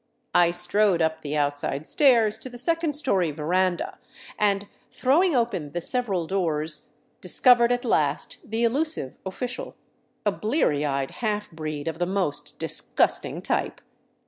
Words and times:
I 0.33 0.49
strode 0.49 0.99
up 0.99 1.21
the 1.21 1.37
outside 1.37 1.85
stairs 1.85 2.39
to 2.39 2.49
the 2.49 2.57
second 2.57 2.93
story 2.93 3.29
veranda 3.29 3.99
and, 4.35 4.67
throwing 4.89 5.35
open 5.35 5.73
the 5.73 5.79
several 5.81 6.25
doors, 6.25 6.87
discovered 7.21 7.71
at 7.71 7.85
last 7.85 8.37
the 8.43 8.63
elusive 8.63 9.15
official, 9.27 9.75
a 10.25 10.31
bleary 10.31 10.83
eyed 10.83 11.11
half 11.11 11.51
breed 11.51 11.87
of 11.87 11.99
the 11.99 12.07
most 12.07 12.57
disgusting 12.57 13.43
type. 13.43 13.79